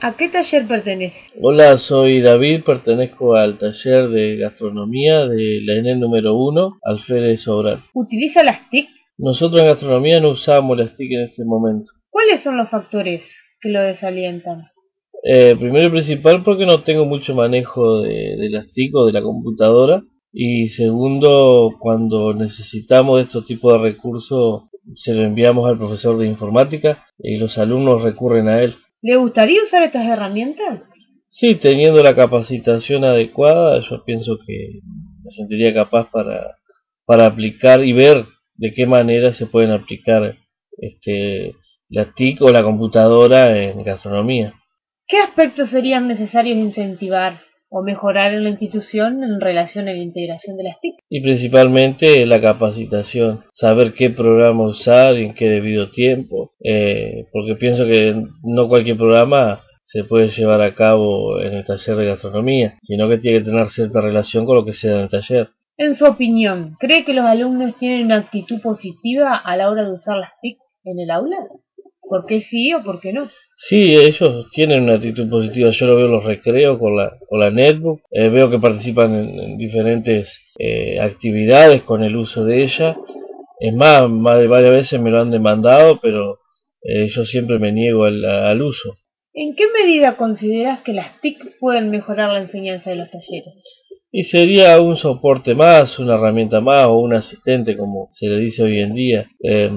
¿A 0.00 0.16
qué 0.16 0.28
taller 0.28 0.68
pertenece? 0.68 1.16
Hola, 1.40 1.76
soy 1.78 2.20
David, 2.20 2.62
pertenezco 2.64 3.34
al 3.34 3.58
taller 3.58 4.08
de 4.10 4.36
gastronomía 4.36 5.26
de 5.26 5.60
la 5.64 5.74
ENE 5.74 5.96
número 5.96 6.36
1, 6.36 6.78
Alférez 6.84 7.40
Sobral. 7.42 7.82
¿Utiliza 7.94 8.44
las 8.44 8.70
TIC? 8.70 8.88
Nosotros 9.18 9.60
en 9.60 9.66
gastronomía 9.66 10.20
no 10.20 10.30
usamos 10.30 10.78
las 10.78 10.94
TIC 10.94 11.10
en 11.10 11.22
este 11.24 11.44
momento. 11.44 11.90
¿Cuáles 12.10 12.42
son 12.42 12.56
los 12.56 12.68
factores 12.68 13.22
que 13.60 13.70
lo 13.70 13.80
desalientan? 13.80 14.66
Eh, 15.24 15.56
primero 15.58 15.88
y 15.88 15.90
principal 15.90 16.44
porque 16.44 16.64
no 16.64 16.84
tengo 16.84 17.04
mucho 17.04 17.34
manejo 17.34 18.02
de, 18.02 18.36
de 18.36 18.50
las 18.50 18.70
TIC 18.72 18.94
o 18.94 19.06
de 19.06 19.12
la 19.12 19.22
computadora. 19.22 20.02
Y 20.32 20.68
segundo, 20.68 21.74
cuando 21.80 22.34
necesitamos 22.34 23.16
de 23.16 23.24
estos 23.24 23.46
tipos 23.46 23.72
de 23.72 23.78
recursos, 23.90 24.68
se 24.94 25.12
lo 25.12 25.24
enviamos 25.24 25.68
al 25.68 25.76
profesor 25.76 26.18
de 26.18 26.26
informática 26.26 27.04
y 27.18 27.36
los 27.36 27.58
alumnos 27.58 28.02
recurren 28.02 28.46
a 28.46 28.62
él. 28.62 28.76
¿Le 29.00 29.16
gustaría 29.16 29.62
usar 29.62 29.84
estas 29.84 30.06
herramientas? 30.06 30.82
Sí, 31.28 31.54
teniendo 31.54 32.02
la 32.02 32.14
capacitación 32.14 33.04
adecuada, 33.04 33.80
yo 33.88 34.02
pienso 34.04 34.38
que 34.46 34.80
me 35.24 35.30
sentiría 35.30 35.72
capaz 35.72 36.10
para, 36.10 36.56
para 37.04 37.26
aplicar 37.26 37.84
y 37.84 37.92
ver 37.92 38.24
de 38.54 38.72
qué 38.74 38.86
manera 38.86 39.32
se 39.32 39.46
pueden 39.46 39.70
aplicar 39.70 40.36
este, 40.78 41.54
la 41.88 42.12
TIC 42.12 42.42
o 42.42 42.50
la 42.50 42.62
computadora 42.62 43.56
en 43.56 43.82
gastronomía. 43.84 44.54
¿Qué 45.06 45.18
aspectos 45.18 45.70
serían 45.70 46.08
necesarios 46.08 46.56
incentivar 46.56 47.40
o 47.70 47.82
mejorar 47.82 48.32
en 48.32 48.44
la 48.44 48.50
institución 48.50 49.22
en 49.22 49.40
relación 49.40 49.88
a 49.88 49.92
la 49.92 49.98
integración 49.98 50.56
de 50.56 50.64
las 50.64 50.80
TIC? 50.80 50.94
Y 51.08 51.20
principalmente 51.20 52.24
la 52.26 52.40
capacitación, 52.40 53.44
saber 53.52 53.94
qué 53.94 54.10
programa 54.10 54.68
usar 54.68 55.16
y 55.16 55.26
en 55.26 55.34
qué 55.34 55.46
debido 55.46 55.90
tiempo, 55.90 56.52
eh, 56.64 57.26
porque 57.32 57.56
pienso 57.56 57.84
que 57.84 58.14
no 58.42 58.68
cualquier 58.68 58.96
programa 58.96 59.62
se 59.82 60.04
puede 60.04 60.28
llevar 60.28 60.60
a 60.60 60.74
cabo 60.74 61.40
en 61.40 61.54
el 61.54 61.64
taller 61.64 61.96
de 61.96 62.06
gastronomía, 62.06 62.78
sino 62.82 63.08
que 63.08 63.18
tiene 63.18 63.38
que 63.38 63.46
tener 63.46 63.70
cierta 63.70 64.00
relación 64.00 64.44
con 64.44 64.56
lo 64.56 64.64
que 64.64 64.74
sea 64.74 64.92
en 64.92 65.00
el 65.00 65.08
taller. 65.08 65.48
En 65.78 65.94
su 65.94 66.04
opinión, 66.04 66.76
¿cree 66.78 67.04
que 67.04 67.14
los 67.14 67.24
alumnos 67.24 67.76
tienen 67.78 68.06
una 68.06 68.16
actitud 68.16 68.60
positiva 68.60 69.36
a 69.36 69.56
la 69.56 69.70
hora 69.70 69.84
de 69.84 69.92
usar 69.92 70.18
las 70.18 70.32
TIC 70.42 70.58
en 70.84 70.98
el 70.98 71.10
aula? 71.10 71.36
¿Por 72.08 72.26
qué 72.26 72.40
sí 72.42 72.72
o 72.72 72.82
por 72.82 73.00
qué 73.00 73.12
no? 73.12 73.28
Sí, 73.56 73.94
ellos 73.96 74.48
tienen 74.52 74.84
una 74.84 74.94
actitud 74.94 75.28
positiva. 75.28 75.70
Yo 75.70 75.86
lo 75.86 75.96
veo 75.96 76.06
en 76.06 76.12
los 76.12 76.24
recreos 76.24 76.78
con 76.78 76.96
la, 76.96 77.18
con 77.28 77.40
la 77.40 77.50
netbook. 77.50 78.00
Eh, 78.10 78.28
veo 78.28 78.50
que 78.50 78.58
participan 78.58 79.14
en, 79.14 79.40
en 79.40 79.58
diferentes 79.58 80.40
eh, 80.58 81.00
actividades 81.00 81.82
con 81.82 82.04
el 82.04 82.16
uso 82.16 82.44
de 82.44 82.62
ella. 82.62 82.96
Es 83.60 83.74
más, 83.74 84.08
más 84.08 84.38
de 84.38 84.46
varias 84.46 84.70
veces 84.70 85.00
me 85.00 85.10
lo 85.10 85.20
han 85.20 85.32
demandado, 85.32 85.98
pero 86.00 86.38
eh, 86.82 87.08
yo 87.08 87.24
siempre 87.24 87.58
me 87.58 87.72
niego 87.72 88.04
al, 88.04 88.24
al 88.24 88.62
uso. 88.62 88.94
¿En 89.34 89.54
qué 89.56 89.64
medida 89.72 90.16
consideras 90.16 90.80
que 90.82 90.92
las 90.92 91.20
TIC 91.20 91.58
pueden 91.58 91.90
mejorar 91.90 92.32
la 92.32 92.40
enseñanza 92.40 92.90
de 92.90 92.96
los 92.96 93.10
talleres? 93.10 93.84
Y 94.18 94.24
sería 94.24 94.80
un 94.80 94.96
soporte 94.96 95.54
más, 95.54 95.96
una 96.00 96.16
herramienta 96.16 96.60
más 96.60 96.86
o 96.86 96.98
un 96.98 97.14
asistente, 97.14 97.76
como 97.76 98.08
se 98.14 98.26
le 98.26 98.38
dice 98.38 98.64
hoy 98.64 98.80
en 98.80 98.92
día. 98.92 99.28
Eh, 99.40 99.70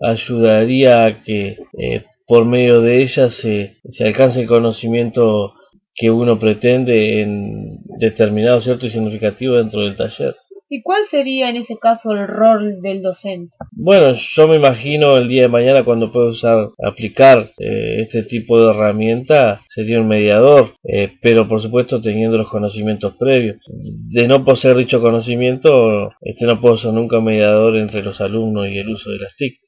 ayudaría 0.00 1.04
a 1.04 1.22
que 1.22 1.58
eh, 1.78 2.04
por 2.26 2.44
medio 2.44 2.80
de 2.80 3.02
ella 3.02 3.30
se, 3.30 3.76
se 3.88 4.04
alcance 4.04 4.40
el 4.40 4.48
conocimiento 4.48 5.52
que 5.94 6.10
uno 6.10 6.40
pretende 6.40 7.22
en 7.22 7.78
determinado 8.00 8.60
cierto 8.62 8.86
y 8.86 8.90
significativo 8.90 9.54
dentro 9.54 9.82
del 9.82 9.94
taller. 9.94 10.34
¿Y 10.70 10.82
cuál 10.82 11.02
sería 11.10 11.48
en 11.48 11.56
ese 11.56 11.76
caso 11.78 12.12
el 12.12 12.28
rol 12.28 12.82
del 12.82 13.02
docente? 13.02 13.56
Bueno, 13.72 14.14
yo 14.36 14.48
me 14.48 14.56
imagino 14.56 15.16
el 15.16 15.26
día 15.26 15.42
de 15.42 15.48
mañana 15.48 15.84
cuando 15.84 16.12
pueda 16.12 16.30
usar, 16.30 16.68
aplicar 16.84 17.52
eh, 17.58 18.02
este 18.02 18.24
tipo 18.24 18.60
de 18.60 18.70
herramienta, 18.70 19.62
sería 19.68 20.00
un 20.00 20.08
mediador, 20.08 20.74
eh, 20.84 21.12
pero 21.22 21.48
por 21.48 21.62
supuesto 21.62 22.02
teniendo 22.02 22.36
los 22.36 22.50
conocimientos 22.50 23.14
previos. 23.18 23.56
De 23.66 24.28
no 24.28 24.44
poseer 24.44 24.76
dicho 24.76 25.00
conocimiento, 25.00 26.10
este 26.20 26.44
no 26.44 26.60
puedo 26.60 26.76
ser 26.76 26.92
nunca 26.92 27.18
un 27.18 27.24
mediador 27.24 27.76
entre 27.76 28.02
los 28.02 28.20
alumnos 28.20 28.68
y 28.68 28.78
el 28.78 28.90
uso 28.90 29.10
de 29.10 29.18
las 29.18 29.34
TIC. 29.36 29.67